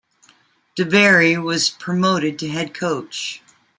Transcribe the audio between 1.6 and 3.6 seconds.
promoted to head coach.